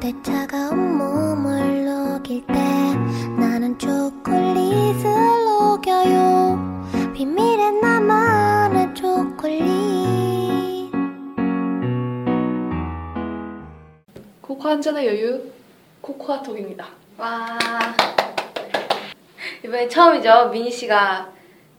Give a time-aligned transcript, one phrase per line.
[0.00, 2.54] 그대 차가운 몸을 녹일 때
[3.38, 5.04] 나는 초콜릿을
[5.44, 9.60] 녹여요 비밀의 나만의 초콜릿
[14.40, 15.42] 코코아 한 잔의 여유
[16.00, 16.88] 코코아 톡입니다.
[17.18, 17.58] 와
[19.62, 21.30] 이번에 처음이죠 미니 씨가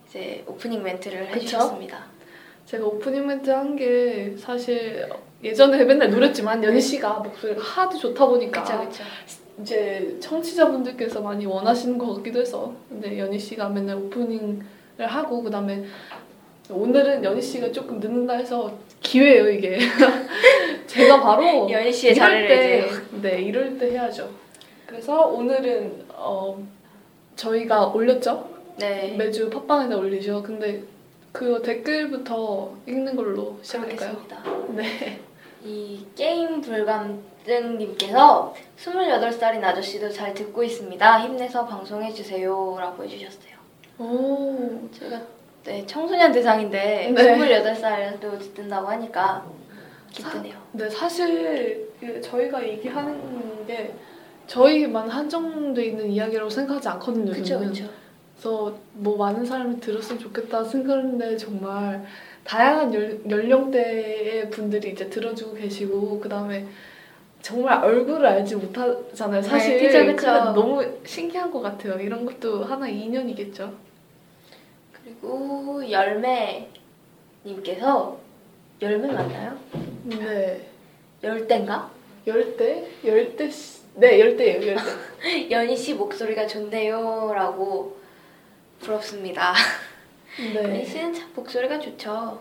[0.07, 1.38] 이제 오프닝 멘트를 그쵸?
[1.39, 2.05] 해주셨습니다.
[2.67, 5.09] 제가 오프닝 멘트 한 게 사실
[5.43, 9.03] 예전에 맨날 노렸지만 연희 씨가 목소리가 하도 좋다 보니까 그쵸 그쵸.
[9.61, 14.61] 이제 청취자분들께서 많이 원하시는 것 같기도 해서 근데 연희 씨가 맨날 오프닝을
[14.99, 15.83] 하고 그다음에
[16.69, 18.71] 오늘은 연희 씨가 조금 늦는다 해서
[19.02, 19.80] 기회예요 이게.
[20.88, 23.02] 제가 바로 연희 씨의 이럴 자리를 때, 이제.
[23.21, 24.30] 네 이럴 때 해야죠.
[24.85, 26.61] 그래서 오늘은 어,
[27.35, 28.49] 저희가 올렸죠?
[28.77, 29.16] 네.
[29.17, 30.44] 매주 팟빵에다 올리죠.
[30.44, 30.83] 근데
[31.31, 34.25] 그 댓글부터 읽는 걸로 시작할까요?
[34.75, 35.19] 네
[35.63, 41.22] 이 게임 불감증님께서 28살인 아저씨도 잘 듣고 있습니다.
[41.23, 42.77] 힘내서 방송해주세요.
[42.80, 43.52] 라고 해주셨어요.
[43.99, 45.21] 오, 제가
[45.63, 47.38] 네, 청소년 대상인데 네.
[47.38, 49.45] 28살도 듣는다고 하니까
[50.11, 50.55] 기쁘네요.
[50.71, 53.93] 네, 사실 그 저희가 얘기하는 게
[54.47, 57.31] 저희만 한정돼 있는 이야기라고 생각하지 않거든요.
[57.43, 57.67] 저는.
[57.67, 57.88] 그쵸.
[58.33, 62.03] 그래서 뭐 많은 사람이 들었으면 좋겠다 생각했는데 정말
[62.44, 66.66] 다양한 연, 연령대의 분들이 이제 들어주고 계시고 그 다음에
[67.42, 69.42] 정말 얼굴을 알지 못하잖아요.
[69.42, 70.31] 사실 네, 그쵸, 그쵸.
[70.53, 72.00] 너무 신기한 것 같아요.
[72.00, 73.73] 이런 것도 하나 인연이겠죠.
[75.03, 76.67] 그리고 열매님께서
[78.81, 79.58] 열매 맞나요?
[80.05, 80.67] 네,
[81.23, 81.89] 열대인가?
[82.28, 84.81] 열대, 열대, 씨- 네 열대예요, 열대.
[85.52, 87.98] 연희 씨 목소리가 좋네요라고
[88.80, 89.53] 부럽습니다.
[90.39, 90.85] 연희 네.
[90.85, 92.39] 씨는 참 목소리가 좋죠.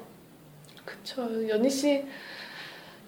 [0.84, 1.48] 그쵸.
[1.48, 2.04] 연희 씨,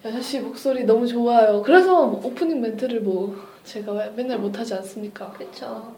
[0.05, 1.63] 연희 씨 목소리 너무 좋아요.
[1.63, 5.33] 그래서 뭐 오프닝 멘트를 뭐 제가 맨날 못하지 않습니까?
[5.33, 5.95] 그쵸.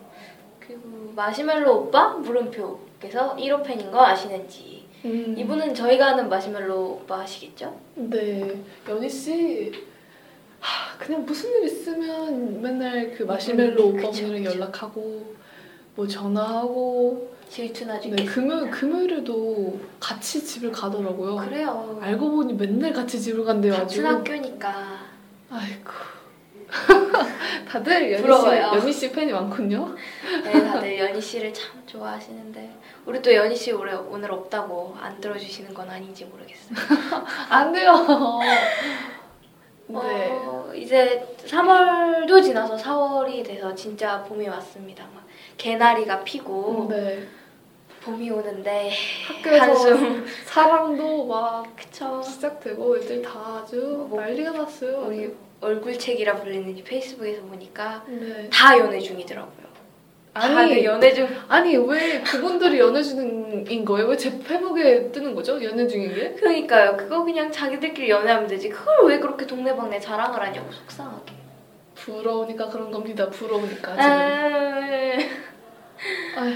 [0.60, 4.84] 그리고 마시멜로 오빠 물음표께서 1호 팬인 거 아시는지.
[5.05, 7.78] 음, 이분은 저희가 아는 마시멜로 오빠 아시겠죠?
[7.94, 8.55] 네.
[8.89, 9.73] 연희 씨,
[10.61, 14.55] 하, 그냥 무슨 일 있으면 맨날 그 마시멜로 음, 오빠 그쵸, 분이랑 그쵸.
[14.56, 15.34] 연락하고
[15.94, 21.37] 뭐 전화하고 질투나 네, 죽겠 금요일, 금요일에도 같이 집을 가더라고요.
[21.37, 22.01] 그래요.
[22.03, 24.03] 알고 보니 맨날 같이 집을 간대요 아주.
[24.03, 24.98] 같은 학교니까.
[25.51, 25.92] 아이고.
[27.70, 28.63] 다들 연희 씨, 부러워요.
[28.75, 29.95] 연희 씨 팬이 많군요.
[30.42, 32.77] 네, 다들 연희 씨를 참 좋아하시는데
[33.07, 36.75] 우리 또 연희 씨 오늘, 오늘 없다고 안 들어주시는 건 아닌지 모르겠어요.
[37.51, 37.95] 안 돼요.
[39.86, 39.97] 네.
[39.97, 45.05] 어, 이제 3월도 지나서 4월이 돼서 진짜 봄이 왔습니다.
[45.15, 45.25] 막
[45.57, 47.29] 개나리가 피고 네.
[48.05, 48.91] 봄이 오는데
[49.27, 50.27] 학교에서 한숨.
[50.45, 52.20] 사랑도 막 그쵸.
[52.23, 55.05] 시작되고 애들 다 아주 뭐, 난리가 났어요.
[55.07, 58.48] 우리 얼굴책이라 불리는 이 페이스북에서 보니까 네.
[58.53, 59.65] 다 연애 중이더라고요.
[60.37, 64.09] 아니 연애 중 아니 왜 그분들이 연애 중인 거예요?
[64.09, 65.63] 왜 제 페북에 뜨는 거죠?
[65.63, 66.33] 연애 중인 게?
[66.35, 66.97] 그러니까요.
[66.97, 68.69] 그거 그냥 자기들끼리 연애하면 되지.
[68.69, 71.33] 그걸 왜 그렇게 동네방네 자랑을 하냐고 속상하게.
[71.95, 73.31] 부러우니까 그런 겁니다.
[73.31, 73.97] 부러우니까 아.
[74.03, 74.92] 지금.
[75.21, 75.29] 에이,
[76.36, 76.55] 아휴,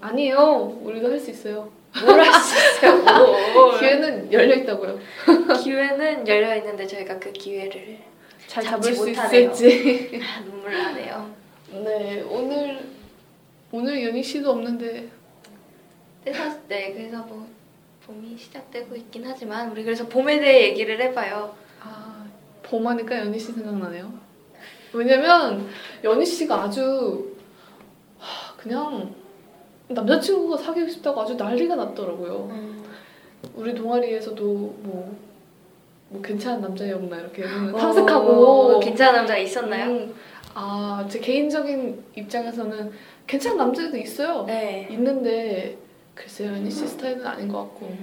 [0.00, 0.78] 아니에요.
[0.82, 1.70] 우리도 할 수 있어요.
[2.04, 3.02] 뭘 할 수 있어요.
[3.54, 3.78] 뭘.
[3.78, 4.98] 기회는 열려 있다고요.
[5.62, 7.98] 기회는 열려 있는데 저희가 그 기회를
[8.46, 9.50] 잘 잡을 수 못하네요.
[9.50, 10.20] 있을지.
[10.22, 11.30] 아, 눈물 나네요.
[11.72, 12.80] 네 오늘
[13.72, 15.08] 오늘 연희 씨도 없는데
[16.24, 17.46] 네, 사- 네, 그래서 뭐
[18.06, 21.54] 봄이 시작되고 있긴 하지만 우리 그래서 봄에 대해 얘기를 해봐요.
[21.82, 22.24] 아,
[22.62, 24.12] 봄 하니까 연희 씨 생각나네요.
[24.92, 25.68] 왜냐면
[26.04, 27.36] 연희 씨가 아주
[28.18, 29.14] 하, 그냥
[29.88, 32.50] 남자친구가 사귀고 싶다고 아주 난리가 났더라고요.
[33.54, 35.16] 우리 동아리에서도 뭐,
[36.08, 39.90] 뭐 괜찮은 남자애 없나 이렇게 탐색하고 어, 괜찮은 남자 있었나요?
[39.90, 40.14] 음,
[40.54, 42.92] 아, 제 개인적인 입장에서는
[43.26, 44.44] 괜찮은 남자애도 있어요.
[44.46, 44.88] 네.
[44.90, 45.78] 있는데
[46.14, 47.94] 글쎄요, 연희 씨 스타일은 아닌 것 같고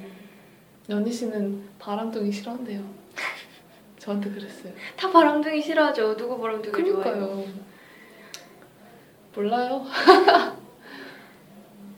[0.90, 2.82] 연희 씨는 바람둥이 싫어한대요.
[3.98, 4.74] 저한테 그랬어요.
[4.96, 6.16] 다 바람둥이 싫어하죠.
[6.16, 7.44] 누구 바람둥이 좋아해요?
[9.36, 9.86] 몰라요.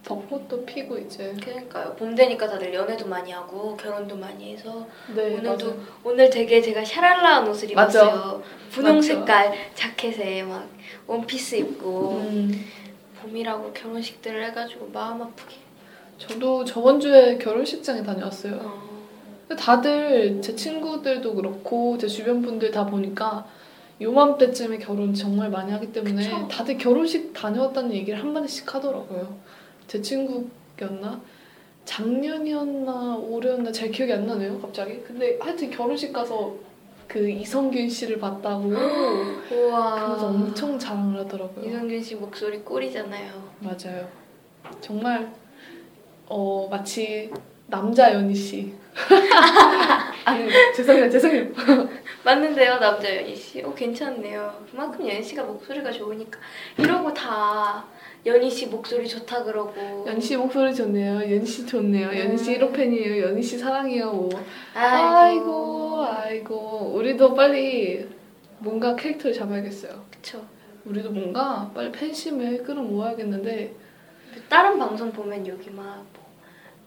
[0.05, 1.33] 벚꽃도 피고 이제.
[1.41, 1.95] 그러니까요.
[1.95, 4.85] 봄 되니까 다들 연애도 많이 하고 결혼도 많이 해서
[5.15, 5.81] 네, 오늘도 맞아요.
[6.03, 7.71] 오늘 되게 제가 샤랄라한 옷을.
[7.71, 8.41] 입었어요.
[8.71, 9.07] 분홍 맞죠.
[9.07, 10.69] 색깔 자켓에 막
[11.07, 12.65] 원피스 입고 음,
[13.21, 15.55] 봄이라고 결혼식들을 해가지고 마음 아프게.
[16.19, 18.55] 저도 저번 주에 결혼식장에 다녀왔어요.
[18.63, 23.45] 어, 다들 제 친구들도 그렇고 제 주변 분들 다 보니까
[24.01, 26.47] 요맘때쯤에 결혼 정말 많이 하기 때문에 그쵸.
[26.47, 29.37] 다들 결혼식 다녀왔다는 얘기를 한마디씩 하더라고요.
[29.87, 31.21] 제 친구였나?
[31.85, 35.01] 작년이었나 올해였나 잘 기억이 안 나네요 갑자기.
[35.03, 36.55] 근데 하여튼 결혼식 가서
[37.07, 38.63] 그 이성균 씨를 봤다고
[39.51, 40.07] 우와.
[40.07, 41.65] 그래서 엄청 자랑을 하더라고요.
[41.65, 43.31] 이성균 씨 목소리 꿀이잖아요.
[43.59, 44.07] 맞아요.
[44.81, 45.31] 정말
[46.27, 47.31] 어 마치
[47.67, 48.73] 남자 연희 씨.
[50.25, 51.51] 아니 죄송해요 죄송해요.
[52.23, 53.61] 맞는데요, 남자 연희 씨.
[53.61, 54.65] 어, 괜찮네요.
[54.71, 56.39] 그만큼 연희 씨가 목소리가 좋으니까.
[56.79, 57.85] 이러고 다
[58.25, 60.05] 연희 씨 목소리 좋다 그러고.
[60.07, 61.15] 연희 씨 목소리 좋네요.
[61.21, 62.07] 연희 씨 좋네요.
[62.07, 62.59] 연희 씨 음.
[62.59, 63.23] 1호 팬이에요.
[63.27, 64.11] 연희 씨 사랑해요.
[64.11, 64.29] 뭐.
[64.73, 66.03] 아이고.
[66.03, 68.07] 아이고 아이고 우리도 빨리
[68.59, 70.03] 뭔가 캐릭터를 잡아야겠어요.
[70.09, 70.43] 그쵸.
[70.85, 73.75] 우리도 뭔가 빨리 팬심을 끌어모아야겠는데
[74.49, 76.25] 다른 방송 보면 여기 막 뭐,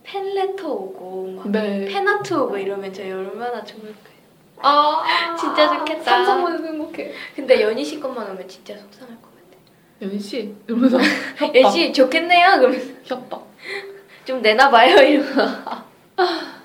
[0.03, 1.85] 팬레터 오고 막 네.
[1.87, 4.19] 팬아트 오고 이러면 저희 얼마나 좋을까요?
[4.61, 6.03] 아 진짜 좋겠다.
[6.03, 7.13] 상상만 해도 행복해.
[7.37, 9.28] 근데 연희 씨 것만 오면 진짜 속상할 것 같아.
[10.03, 10.99] 연희 씨 이러면서
[11.37, 11.55] 협박.
[11.57, 12.59] 연희 씨 좋겠네요.
[12.59, 13.47] 그러면서 협박.
[14.25, 15.29] 좀 내놔봐요 이러고.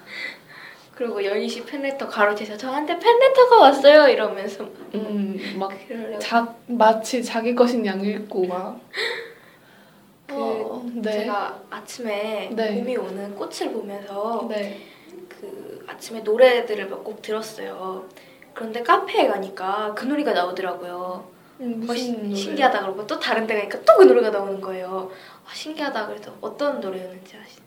[0.95, 6.19] 그리고 연희 씨 팬레터 가로채서 저한테 팬레터가 왔어요 이러면서 음막 그러려고.
[6.19, 8.79] 자, 마치 자기 것인 양 읽고 막.
[10.27, 11.11] 그 어, 네.
[11.11, 12.75] 제가 아침에 네.
[12.75, 14.79] 봄이 오는 꽃을 보면서 네.
[15.27, 18.07] 그 아침에 노래들을 몇 곡 들었어요.
[18.53, 21.27] 그런데 카페에 가니까 그 노래가 나오더라고요.
[21.59, 22.35] 음, 어, 시-?
[22.35, 25.11] 신기하다 그러고 또 다른 데 가니까 또 그 노래가 나오는 거예요.
[25.45, 27.57] 아, 신기하다 그래서 어떤 노래였는지 아시?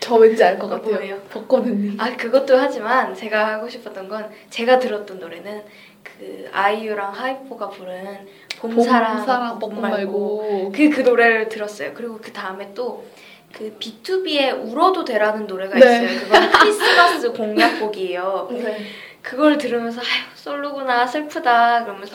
[0.00, 0.94] 저 왠지 알것 어, 같아요.
[0.94, 1.16] 뭐예요?
[1.30, 1.96] 벚꽃 언니.
[1.98, 5.62] 아 그것도 하지만 제가 하고 싶었던 건 제가 들었던 노래는
[6.02, 8.26] 그 아이유랑 하이포가 부른
[8.58, 10.72] 봄사랑 봄사랑 벚꽃 말고.
[10.74, 11.92] 그그 노래를 들었어요.
[11.94, 13.04] 그리고 그 다음에 또
[13.52, 16.04] 그 B2B의 울어도 돼라는 노래가 네.
[16.04, 16.20] 있어요.
[16.20, 18.48] 그건 크리스마스 공약곡이에요.
[18.52, 18.78] 네.
[19.22, 22.14] 그걸 들으면서 아휴 솔로구나 슬프다 그러면서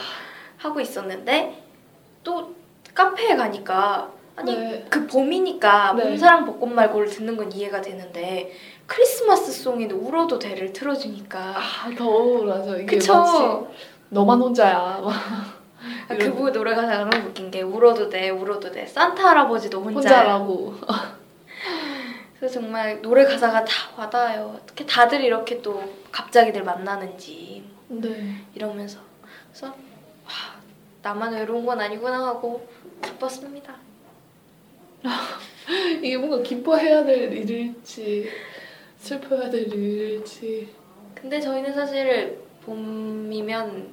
[0.66, 1.64] 하고 있었는데
[2.24, 2.54] 또
[2.94, 4.86] 카페에 가니까 아니 네.
[4.90, 6.04] 그 봄이니까 네.
[6.04, 8.52] 봄사랑 벚꽃 말고를 듣는 건 이해가 되는데
[8.86, 12.80] 크리스마스 송인 울어도 돼를 틀어주니까 아, 더 우울하죠.
[12.80, 13.14] 이게 그쵸?
[13.14, 13.78] 마치
[14.10, 15.00] 너만 혼자야.
[15.02, 15.14] 막
[16.10, 20.74] 아, 그부 노래 가사가 너무 웃긴 게 울어도 돼 울어도 돼 산타 할아버지도 혼자 혼자라고.
[22.38, 28.36] 그래서 정말 노래 가사가 다 와닿아요 어떻게 다들 이렇게 또 갑자기들 만나는지 네.
[28.54, 29.00] 이러면서
[29.48, 29.74] 그래서 와
[31.06, 32.68] 나만 외로운 건 아니구나 하고
[33.04, 33.75] 기뻤습니다
[36.02, 38.28] 이게 뭔가 기뻐해야 될 일일지
[38.98, 40.68] 슬퍼해야 될 일일지.
[41.13, 43.88] 근데 저희는 사실 봄이면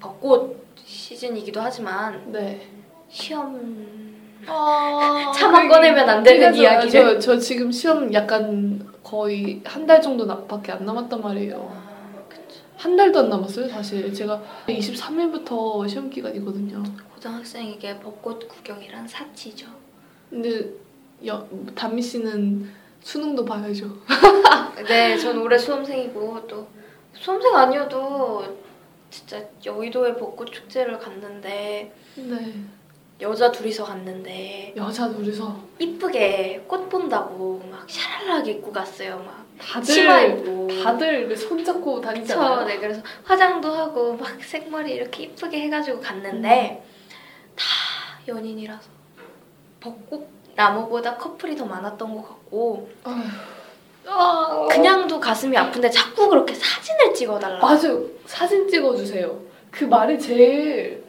[0.00, 2.66] 벚꽃 시즌이기도 하지만 네.
[3.10, 4.14] 시험
[4.46, 6.90] 아, 차마 꺼내면 안 되는 그래서 이야기를.
[6.90, 11.83] 저, 저 지금 시험 약간 거의 한 달 정도 나- 밖에 안 남았단 말이에요.
[12.76, 14.12] 한 달도 안 남았어요, 사실.
[14.12, 16.82] 제가 23일부터 시험 기간이거든요.
[17.14, 19.66] 고등학생에게 벚꽃 구경이란 사치죠
[20.28, 20.70] 근데
[21.26, 22.68] 여, 담미 씨는
[23.00, 23.96] 수능도 봐야죠.
[24.88, 26.66] 네, 전 올해 수험생이고 또
[27.14, 28.44] 수험생 아니어도
[29.10, 32.54] 진짜 여의도에 벚꽃 축제를 갔는데 네.
[33.20, 39.22] 여자 둘이서 갔는데 여자 둘이서 이쁘게 꽃 본다고 막 샤랄라하게 입고 갔어요.
[39.24, 40.82] 막 다들.
[40.82, 42.64] 다들 이렇게 손잡고 그쵸, 다니잖아요.
[42.66, 46.84] 네, 그래서 화장도 하고 막 생머리 이렇게 이쁘게 해가지고 갔는데
[47.56, 47.64] 다
[48.26, 48.90] 연인이라서
[49.80, 53.22] 벚꽃 나무보다 커플이 더 많았던 것 같고 아휴.
[54.06, 57.58] 아, 그냥도 가슴이 아픈데 자꾸 그렇게 사진을 찍어달라.
[57.60, 58.02] 맞아요.
[58.26, 59.40] 사진 찍어주세요.
[59.70, 61.04] 그 말이 제일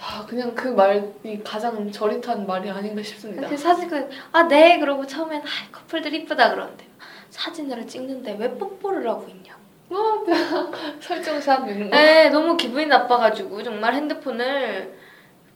[0.00, 1.02] 아, 그냥 그 말이
[1.44, 3.48] 가장 저릿한 말이 아닌가 싶습니다.
[3.48, 6.86] 그 사진을 아네 그러고 처음엔 아, 커플들 이쁘다 그러는데
[7.30, 9.56] 사진으로 찍는데 왜 뽀뽀를 하고 있냐.
[9.90, 10.24] 아,
[11.00, 11.96] 설정샷 이런 거.
[11.96, 14.94] 네 너무 기분이 나빠가지고 정말 핸드폰을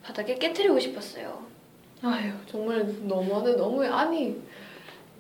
[0.03, 1.43] 바닥에 깨트리고 싶었어요.
[2.03, 4.37] 아휴 정말 너무하네 너무해 아니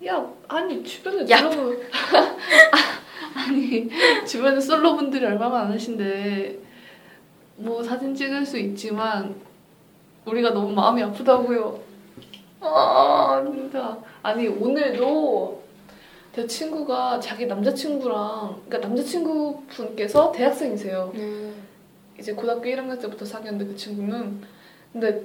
[0.06, 1.38] 야 아니 주변에 야.
[1.38, 1.76] 솔로
[3.34, 3.88] 아니
[4.26, 6.58] 주변에 솔로 분들이 얼마나 많으신데
[7.56, 9.34] 뭐 사진 찍을 수 있지만
[10.24, 11.80] 우리가 너무 마음이 아프다고요
[12.60, 15.61] 아 진짜 아니 오늘도
[16.34, 21.12] 제 친구가 자기 남자친구랑 그러니까 남자친구 분께서 대학생이세요
[22.18, 24.40] 이제 고등학교 1학년 때부터 사귀었는데 그 친구는
[24.92, 25.22] 근데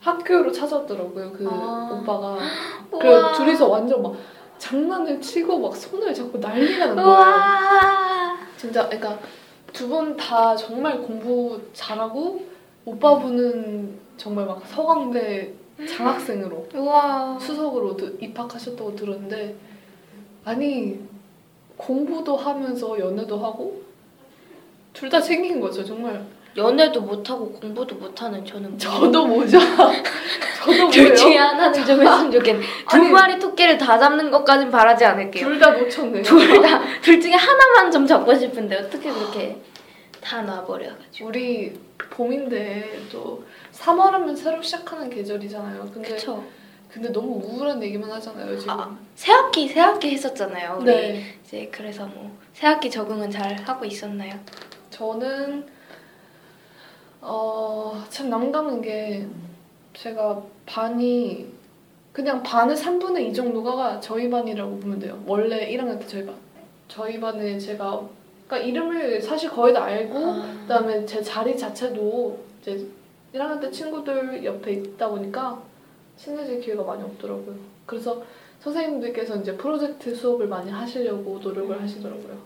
[0.00, 1.90] 학교로 찾아왔더라고요 그 아.
[2.02, 2.38] 오빠가.
[2.90, 4.14] 그래 둘이서 완전 막
[4.58, 8.36] 장난을 치고 막 손을 잡고 난리가 난 거예요 우와.
[8.56, 9.18] 진짜 그러니까
[9.72, 12.44] 두 분 다 정말 공부 잘하고
[12.84, 15.54] 오빠분은 정말 막 서강대
[15.88, 17.38] 장학생으로 우와.
[17.38, 19.54] 수석으로 드- 입학하셨다고 들었는데
[20.44, 20.98] 아니
[21.76, 23.82] 공부도 하면서 연애도 하고
[24.92, 26.24] 둘 다 챙긴 거죠 정말
[26.56, 29.58] 연애도 못하고 공부도 못하는 저는 뭐 저도 뭐죠
[30.64, 32.60] 저도 둘 중에 하나는 좀 했으면 좋겠네.
[32.90, 33.08] 두 아니.
[33.08, 35.42] 마리 토끼를 다 잡는 것까진 바라지 않을게요.
[35.46, 39.56] 둘 다 놓쳤네요 둘다 둘 중에 하나만 좀 잡고 싶은데 어떻게 그렇게
[40.20, 41.28] 다 놔버려가지고.
[41.28, 41.72] 우리
[42.10, 43.42] 봄인데 또
[43.72, 45.88] 3월하면 새로 시작하는 계절이잖아요.
[45.94, 46.44] 근데 그쵸.
[46.92, 48.74] 근데 너무 우울한 얘기만 하잖아요 지금.
[48.74, 50.78] 아, 새 학기 새 학기 했었잖아요.
[50.80, 51.24] 우리 네.
[51.44, 54.32] 이제 그래서 뭐 새 학기 적응은 잘 하고 있었나요?
[54.90, 55.64] 저는
[57.22, 59.26] 어참 남감한 게
[59.94, 61.46] 제가 반이
[62.12, 65.22] 그냥 반의 3분의 2 정도가 저희 반이라고 보면 돼요.
[65.26, 66.34] 원래 1학년 때 저희 반.
[66.88, 68.00] 저희 반에 제가
[68.46, 72.86] 그러니까 이름을 사실 거의 다 알고 아, 그다음에 제 자리 자체도 이제
[73.32, 75.62] 1학년 때 친구들 옆에 있다 보니까
[76.22, 77.54] 친해질 기회가 많이 없더라고요.
[77.86, 78.22] 그래서
[78.60, 82.38] 선생님들께서 이제 프로젝트 수업을 많이 하시려고 노력을 하시더라고요.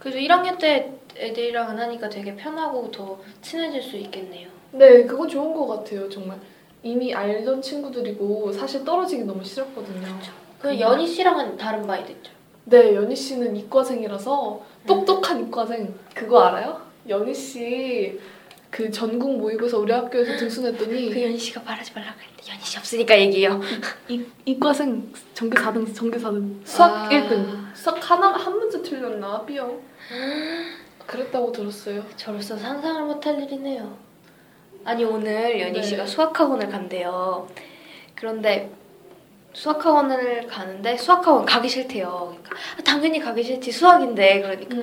[0.00, 4.48] 그래도 1학년 때 애들이랑은 하니까 되게 편하고 더 친해질 수 있겠네요.
[4.72, 6.38] 네, 그건 좋은 것 같아요, 정말.
[6.82, 10.08] 이미 알던 친구들이고 사실 떨어지기 너무 싫었거든요.
[10.58, 12.32] 그 연희 씨랑은 다른 반이 됐죠.
[12.64, 15.94] 네, 연희 씨는 이과생이라서 똑똑한 이과생.
[16.14, 16.80] 그거 알아요?
[17.08, 18.18] 연희 씨
[18.70, 23.18] 그 전국 모의고사 우리 학교에서 등순했더니 그 연희 씨가 말하지 말라고 했는데 연희 씨 없으니까
[23.18, 23.60] 얘기해요.
[24.08, 26.60] 이, 이과생 전교 4등, 전교 4등.
[26.64, 27.08] 수학 아.
[27.08, 27.74] 1등.
[27.74, 29.44] 수학 하나, 한 문제 틀렸나?
[29.44, 29.80] B형.
[31.06, 32.04] 그랬다고 들었어요.
[32.16, 33.96] 저로서 상상을 못할 일이네요.
[34.84, 35.82] 아니 오늘 연희 네.
[35.82, 37.48] 씨가 수학학원을 간대요.
[38.14, 38.70] 그런데
[39.52, 42.36] 수학학원을 가는데 수학학원 가기 싫대요.
[42.36, 44.76] 그러니까 아, 당연히 가기 싫지 수학인데 그러니까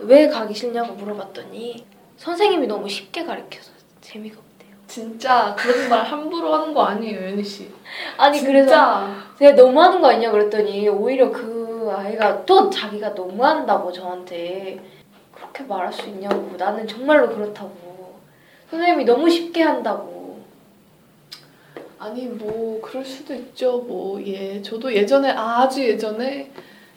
[0.00, 1.86] 왜 가기 싫냐고 물어봤더니
[2.16, 3.70] 선생님이 너무 쉽게 가르쳐서
[4.00, 4.76] 재미가 없대요.
[4.86, 7.70] 진짜 그런 말 함부로 하는 거 아니에요, 연희 씨.
[8.16, 9.16] 아니 그래서 진짜.
[9.38, 14.80] 제가 너무 하는 거 아니냐 그랬더니 오히려 그 아이가 또 자기가 너무 한다고 저한테
[15.34, 18.18] 그렇게 말할 수 있냐고 나는 정말로 그렇다고
[18.70, 20.42] 선생님이 너무 쉽게 한다고
[21.98, 23.78] 아니 뭐 그럴 수도 있죠.
[23.80, 26.50] 뭐 예, 저도 예전에 아주 예전에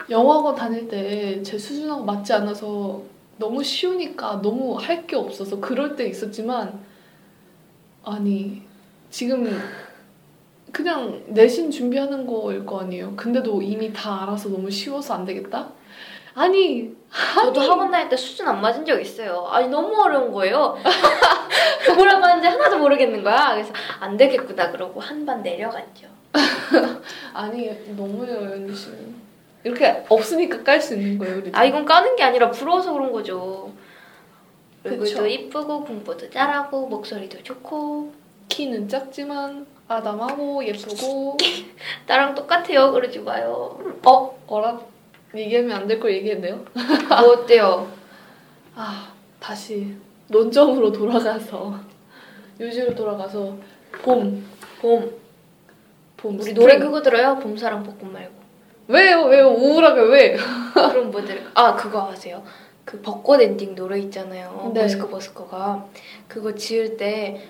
[0.09, 3.01] 영어학원 다닐 때 제 수준하고 맞지 않아서
[3.39, 6.79] 너무 쉬우니까 너무 할 게 없어서 그럴 때 있었지만
[8.03, 8.61] 아니
[9.09, 9.59] 지금
[10.71, 13.15] 그냥 내신 준비하는 거일 거 아니에요.
[13.15, 15.69] 근데도 이미 다 알아서 너무 쉬워서 안 되겠다?
[16.35, 16.91] 아니
[17.33, 19.47] 저도 학원 다닐 때 수준 안 맞은 적 있어요.
[19.49, 20.77] 아니 너무 어려운 거예요.
[21.95, 23.53] 뭐라고 하는지 하나도 모르겠는 거야.
[23.53, 26.07] 그래서 안 되겠구나 그러고 한 반 내려갔죠.
[27.33, 29.15] 아니 연희 씨는
[29.63, 31.51] 이렇게 없으니까 깔 수 있는 거예요 우리.
[31.53, 33.71] 아 이건 까는 게 아니라 부러워서 그런 거죠.
[34.85, 38.13] 얼굴도 이쁘고 공부도 잘하고 목소리도 좋고
[38.47, 41.35] 키는 작지만 아담하고 예쁘고
[42.07, 44.79] 나랑 똑같아요 그러지 마요 어 어라
[45.35, 46.63] 얘기하면 안 될 걸 얘기했네요.
[47.09, 47.91] 뭐 어때요?
[48.75, 49.95] 아 다시
[50.27, 51.75] 논점으로 돌아가서
[52.59, 53.57] 유지로 돌아가서
[54.03, 54.45] 봄
[54.81, 55.11] 봄
[56.15, 56.35] 봄.
[56.35, 56.55] 우리 스프링.
[56.55, 57.37] 노래 그거 들어요?
[57.39, 58.38] 봄 사랑 벚꽃 말고
[58.89, 60.37] 왜요 왜요 우울하게 왜?
[60.73, 61.49] 그럼 뭐 들을까?
[61.53, 62.43] 아 그거 아세요?
[62.83, 64.81] 그 벚꽃 엔딩 노래 있잖아요 네.
[64.81, 65.85] 버스커 버스커가
[66.27, 67.47] 그거 지을 때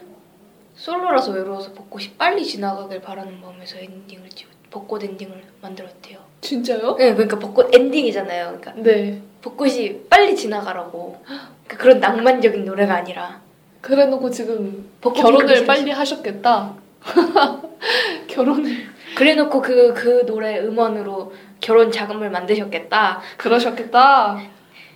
[0.75, 6.98] 솔로라서 외로워서 벚꽃이 빨리 지나가길 바라는 마음에서 엔딩을 지었 벚꽃 엔딩을 만들었대요 진짜요?
[6.98, 9.22] 네 그러니까 벚꽃 엔딩이잖아요 그러니까 네.
[9.41, 13.41] 벚꽃이 빨리 지나가라고 그러니까 그런 낭만적인 노래가 아니라
[13.81, 16.75] 그래놓고 지금 벚꽃 결혼을 빨리 하셨겠다.
[18.27, 18.72] 결혼을
[19.16, 23.22] 그래놓고 그, 그 노래 음원으로 결혼 자금을 만드셨겠다.
[23.38, 24.39] 그러셨겠다.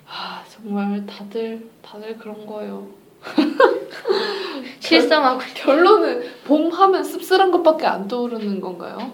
[0.08, 2.88] 아 정말 다들 다들 그런 거예요.
[4.80, 5.42] 실성하고.
[5.56, 9.12] 결론은 봄 하면 씁쓸한 것밖에 안 떠오르는 건가요?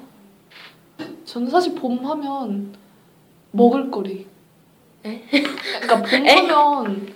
[1.26, 2.74] 저는 사실 봄 하면
[3.52, 4.28] 먹을거리.
[5.06, 5.24] 에?
[5.30, 6.30] 그러니까 봄 에?
[6.30, 7.14] 하면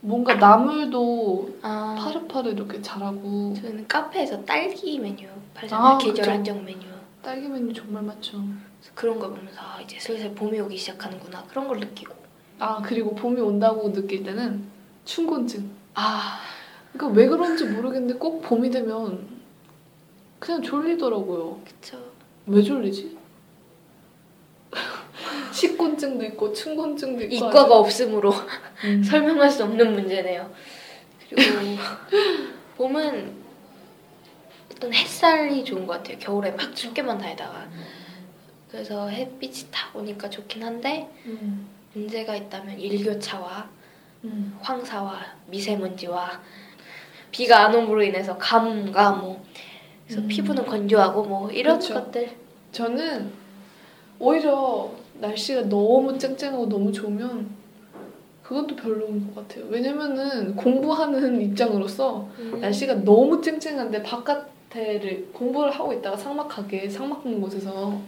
[0.00, 5.86] 뭔가 나물도 아, 파릇파릇 이렇게 자라고 저는 카페에서 딸기 메뉴 팔잖아요.
[5.86, 6.30] 아, 계절 그쵸.
[6.30, 6.80] 한정 메뉴.
[7.22, 8.38] 딸기 메뉴 정말 많죠.
[8.38, 11.44] 그래서 그런 걸 보면서 아, 이제 슬슬 봄이 오기 시작하는구나.
[11.44, 12.14] 그런 걸 느끼고.
[12.58, 14.64] 아 그리고 봄이 온다고 느낄 때는
[15.04, 15.70] 춘곤증.
[15.94, 16.40] 아,
[16.92, 19.28] 그러니까 왜 그런지 모르겠는데 꼭 봄이 되면
[20.38, 21.60] 그냥 졸리더라고요.
[21.64, 21.98] 그쵸.
[22.46, 23.18] 왜 졸리지?
[25.52, 28.32] 식곤증도 있고 춘곤증도 있고 이과가 없으므로
[28.84, 29.02] 음.
[29.04, 30.50] 설명할 수 없는 문제네요.
[31.28, 31.76] 그리고
[32.76, 33.39] 봄은
[34.80, 36.18] 어떤 햇살이 좋은 것 같아요.
[36.18, 37.68] 겨울에 막 춥게만 다니다가.
[38.70, 41.68] 그래서 햇빛이 다 오니까 좋긴 한데 음.
[41.92, 43.68] 문제가 있다면 일교차와
[44.24, 44.56] 음.
[44.62, 46.40] 황사와 미세먼지와
[47.30, 49.44] 비가 안 옴으로 인해서 감과 뭐
[50.06, 50.28] 그래서 음.
[50.28, 51.94] 피부는 건조하고 뭐 이런 그쵸.
[51.94, 52.34] 것들
[52.72, 53.30] 저는
[54.18, 57.60] 오히려 날씨가 너무 쨍쨍하고 너무 좋으면
[58.48, 59.66] 또 별로인 것 같아요.
[59.68, 62.60] 왜냐면은 공부하는 입장으로서 음.
[62.60, 68.00] 날씨가 너무 쨍쨍한데 바깥 에를 공부를 하고 있다가 삭막하게 삭막 있는 곳에서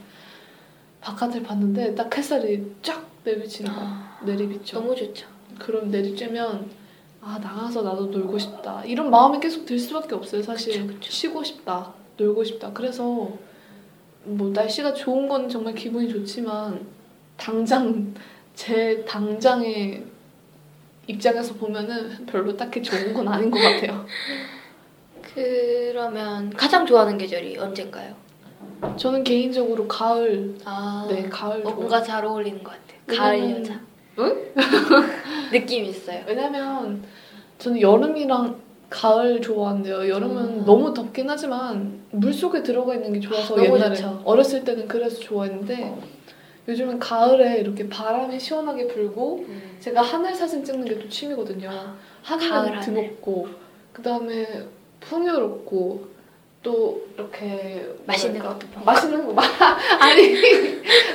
[1.00, 4.78] 바깥을 봤는데 딱 햇살이 쫙 내비치는 거 아, 내리비쳐.
[4.78, 5.26] 너무 좋죠.
[5.58, 6.66] 그럼 내리쬐면
[7.20, 11.10] 아 나가서 나도 놀고 싶다 이런 마음이 계속 들 수밖에 없어요 사실 그쵸, 그쵸.
[11.12, 13.04] 쉬고 싶다 놀고 싶다 그래서
[14.24, 16.84] 뭐 날씨가 좋은 건 정말 기분이 좋지만
[17.36, 18.12] 당장
[18.54, 20.04] 제 당장의
[21.06, 24.04] 입장에서 보면은 별로 딱히 좋은 건 아닌 것 같아요
[25.34, 28.14] 그러면 가장 좋아하는 계절이 언젠가요?
[28.96, 33.18] 저는 개인적으로 가을 아, 네 가을 어, 뭔가 잘 어울리는 것 같아요.
[33.18, 33.80] 가을 여자.
[34.18, 34.52] 응?
[35.52, 36.22] 느낌 있어요.
[36.26, 37.02] 왜냐면
[37.58, 38.60] 저는 여름이랑
[38.90, 40.08] 가을 좋아하는데요.
[40.08, 40.64] 여름은 음.
[40.66, 44.20] 너무 덥긴 하지만 물 속에 들어가 있는 게 좋아서 너무 옛날에 좋죠.
[44.24, 45.96] 어렸을 때는 그래서 좋아했는데
[46.68, 49.76] 요즘은 가을에 이렇게 바람이 시원하게 불고 음.
[49.80, 51.70] 제가 하늘 사진 찍는 게 또 취미거든요.
[52.22, 52.80] 하늘은 하늘.
[52.80, 53.48] 드높고
[53.92, 54.46] 그 다음에
[55.08, 56.06] 풍요롭고
[56.62, 58.58] 또 이렇게 맛있는 먹고.
[58.84, 59.42] 맛있는 거 마-
[60.00, 60.32] 아니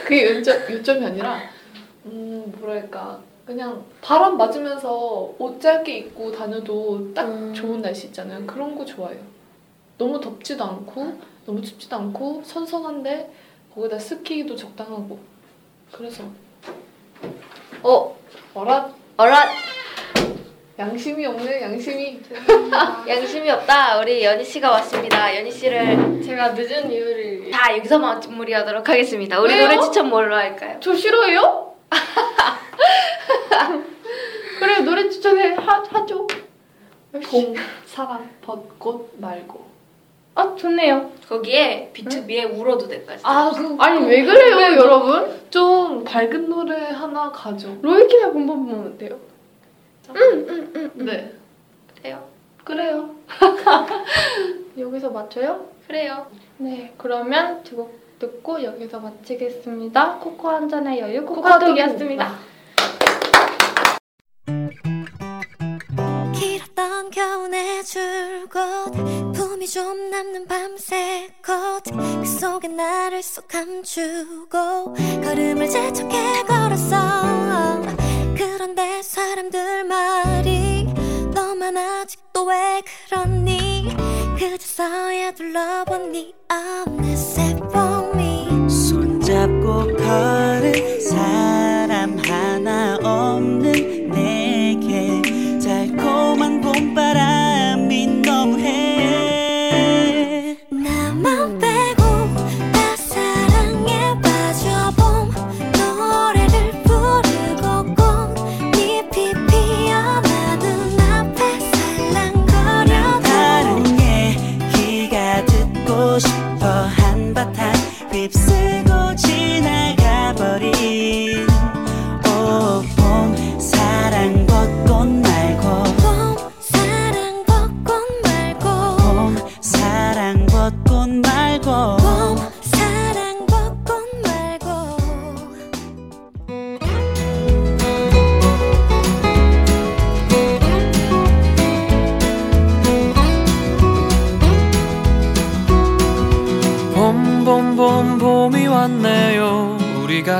[0.03, 1.39] 그게 요점 요점이 아니라
[2.05, 7.53] 음 뭐랄까 그냥 바람 맞으면서 옷 짧게 입고 다녀도 딱 음.
[7.53, 8.45] 좋은 날씨 있잖아요.
[8.45, 9.21] 그런 거 좋아해요.
[9.97, 13.31] 너무 덥지도 않고 너무 춥지도 않고 선선한데
[13.73, 15.17] 거기다 스키도 적당하고
[15.93, 16.23] 그래서
[17.83, 18.17] 어,
[18.53, 19.45] 어라 어라
[20.79, 22.19] 양심이 없네 양심이
[23.07, 23.99] 양심이 없다.
[23.99, 25.35] 우리 연희 씨가 왔습니다.
[25.35, 29.39] 연희 씨를 제가 늦은 이유를 다 여기서 마무리하도록 하겠습니다.
[29.41, 29.67] 우리 왜요?
[29.67, 30.77] 노래 추천 뭘로 할까요?
[30.79, 31.73] 저 싫어해요?
[34.59, 36.27] 그래 노래 추천해 하, 하죠
[37.29, 37.55] 봄
[37.85, 39.65] 사랑 벚꽃 말고
[40.35, 43.23] 아 좋네요 거기에 B2B의 울어도 돼까지.
[43.25, 47.75] 아그 아니 왜 그래요 네, 여러분 좀 밝은 노래 하나 가죠.
[47.81, 49.17] 로이키나 본법 보면 어때요?
[50.15, 51.33] 응응응 네
[51.95, 52.27] 그래요.
[52.63, 53.15] 그래요.
[54.77, 55.65] 여기서 맞춰요?
[55.87, 56.27] 그래요.
[56.57, 62.35] 네 그러면 두 곡 듣고 여기서 마치겠습니다 코코 한 잔의 여유 코코톡이었습니다.
[66.33, 68.91] 길었던 겨울의 줄곧
[69.35, 76.97] 품이 좀 남는 밤새 꽃그 속에 나를 쏙 감추고 걸음을 재촉해 걸었어
[78.37, 80.85] 그런데 사람들 말이
[81.33, 83.95] 너만 아직도 왜 그러니?
[84.37, 92.15] 그저서야 둘러본 네 어느새 봄이 손잡고 걸은 사람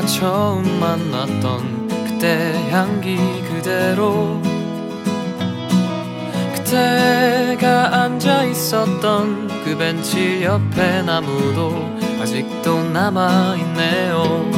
[0.06, 3.18] 처음 만났던 그때 향기
[3.50, 4.42] 그대로.
[6.56, 14.50] 그때가 앉아 있었던 그 벤치 옆에 나무도 아직도 남아 있네요.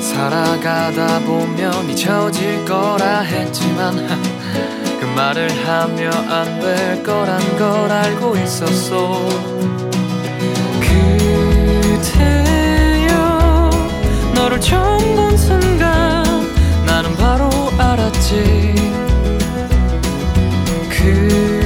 [0.00, 3.96] 살아가다 보면 잊혀질 거라 했지만
[5.00, 9.26] 그 말을 하며 안 될 거란 걸 알고 있었어
[10.80, 12.41] 그대여
[14.42, 16.24] 너를 처음 본 순간
[16.84, 18.74] 나는 바로 알았지.
[20.90, 21.61] 그